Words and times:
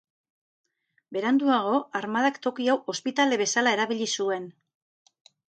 Beranduago, 1.17 1.75
armadak, 2.01 2.41
toki 2.47 2.71
hau 2.73 2.77
ospitale 2.97 3.41
bezala 3.45 3.77
erabili 3.79 4.11
zuen. 4.17 4.53